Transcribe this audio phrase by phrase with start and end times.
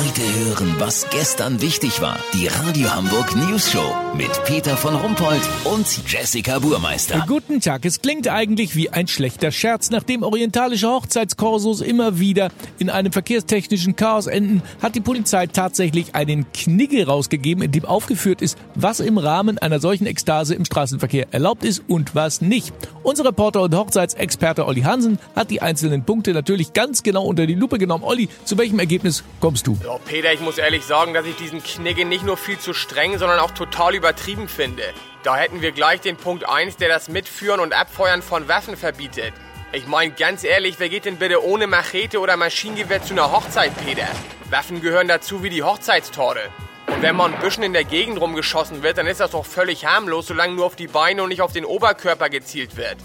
[0.00, 2.18] Heute hören, was gestern wichtig war.
[2.32, 7.22] Die Radio Hamburg News Show mit Peter von Rumpold und Jessica Burmeister.
[7.28, 7.84] Guten Tag.
[7.84, 9.90] Es klingt eigentlich wie ein schlechter Scherz.
[9.90, 16.50] Nachdem orientalische Hochzeitskorsos immer wieder in einem verkehrstechnischen Chaos enden, hat die Polizei tatsächlich einen
[16.52, 21.62] Knigge rausgegeben, in dem aufgeführt ist, was im Rahmen einer solchen Ekstase im Straßenverkehr erlaubt
[21.62, 22.72] ist und was nicht.
[23.02, 27.54] Unser Reporter und Hochzeitsexperte Olli Hansen hat die einzelnen Punkte natürlich ganz genau unter die
[27.54, 28.04] Lupe genommen.
[28.04, 29.76] Olli, zu welchem Ergebnis kommst du?
[29.90, 33.18] Ja, Peter, ich muss ehrlich sagen, dass ich diesen Knigge nicht nur viel zu streng,
[33.18, 34.84] sondern auch total übertrieben finde.
[35.24, 39.32] Da hätten wir gleich den Punkt 1, der das Mitführen und Abfeuern von Waffen verbietet.
[39.72, 43.72] Ich meine, ganz ehrlich, wer geht denn bitte ohne Machete oder Maschinengewehr zu einer Hochzeit,
[43.84, 44.06] Peter?
[44.48, 46.42] Waffen gehören dazu wie die Hochzeitstorte.
[46.86, 49.86] Und wenn man ein bisschen in der Gegend rumgeschossen wird, dann ist das doch völlig
[49.86, 52.98] harmlos, solange nur auf die Beine und nicht auf den Oberkörper gezielt wird.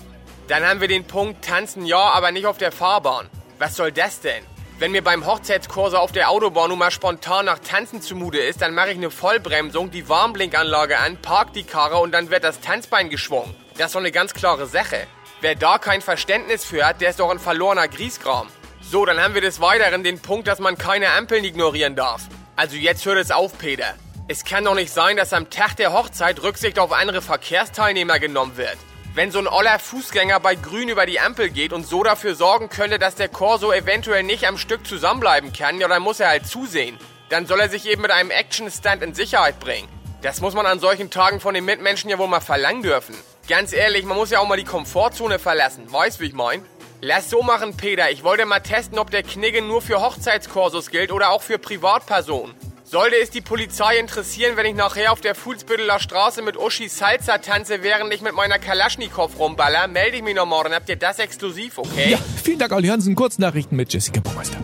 [0.49, 3.27] Dann haben wir den Punkt Tanzen ja, aber nicht auf der Fahrbahn.
[3.57, 4.43] Was soll das denn?
[4.77, 8.75] Wenn mir beim Hochzeitskurse auf der Autobahn nun mal spontan nach Tanzen zumute ist, dann
[8.75, 13.09] mache ich eine Vollbremsung, die Warnblinkanlage an, park die Karre und dann wird das Tanzbein
[13.09, 13.55] geschwungen.
[13.77, 15.07] Das ist doch eine ganz klare Sache.
[15.39, 18.47] Wer da kein Verständnis für hat, der ist doch ein verlorener Griesgram.
[18.81, 22.23] So, dann haben wir des Weiteren den Punkt, dass man keine Ampeln ignorieren darf.
[22.57, 23.95] Also jetzt hört es auf, Peter.
[24.27, 28.57] Es kann doch nicht sein, dass am Tag der Hochzeit Rücksicht auf andere Verkehrsteilnehmer genommen
[28.57, 28.77] wird.
[29.15, 32.67] Wenn so ein oller Fußgänger bei Grün über die Ampel geht und so dafür sorgen
[32.67, 36.45] könnte, dass der Corso eventuell nicht am Stück zusammenbleiben kann, ja, dann muss er halt
[36.45, 36.99] zusehen.
[37.29, 39.87] Dann soll er sich eben mit einem Action-Stunt in Sicherheit bringen.
[40.21, 43.15] Das muss man an solchen Tagen von den Mitmenschen ja wohl mal verlangen dürfen.
[43.47, 45.89] Ganz ehrlich, man muss ja auch mal die Komfortzone verlassen.
[45.89, 46.65] Weißt, wie ich mein?
[46.99, 48.11] Lass so machen, Peter.
[48.11, 52.53] Ich wollte mal testen, ob der Knigge nur für Hochzeitskursus gilt oder auch für Privatpersonen.
[52.87, 57.39] Sollte es die Polizei interessieren, wenn ich nachher auf der Fuhlsbütteler Straße mit Uschi Salsa
[57.39, 60.71] tanze, während ich mit meiner Kalaschnikow rumballer, melde ich mich noch morgen.
[60.71, 62.11] Habt ihr das exklusiv, okay?
[62.11, 63.15] Ja, vielen Dank, Olli Hansen.
[63.15, 64.57] Kurznachrichten mit Jessica Baumeister.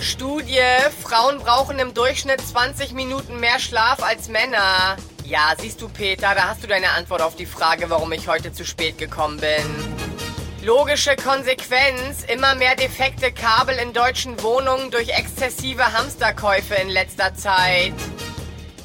[0.00, 0.58] Studie,
[1.00, 4.96] Frauen brauchen im Durchschnitt 20 Minuten mehr Schlaf als Männer.
[5.24, 8.52] Ja, siehst du, Peter, da hast du deine Antwort auf die Frage, warum ich heute
[8.52, 10.27] zu spät gekommen bin.
[10.68, 17.94] Logische Konsequenz, immer mehr defekte Kabel in deutschen Wohnungen durch exzessive Hamsterkäufe in letzter Zeit.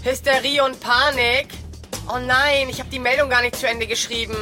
[0.01, 1.49] Hysterie und Panik.
[2.07, 4.33] Oh nein, ich habe die Meldung gar nicht zu Ende geschrieben.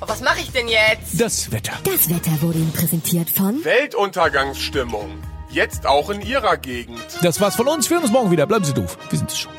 [0.00, 1.20] Oh, was mache ich denn jetzt?
[1.20, 1.72] Das Wetter.
[1.82, 5.20] Das Wetter wurde Ihnen präsentiert von Weltuntergangsstimmung.
[5.50, 7.02] Jetzt auch in Ihrer Gegend.
[7.22, 7.90] Das war's von uns.
[7.90, 8.46] Wir hören uns morgen wieder.
[8.46, 8.96] Bleiben Sie doof.
[9.10, 9.52] Wir sind es schon.